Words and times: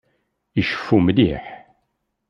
Iceffu 0.61 0.97
mliḥ. 1.05 1.45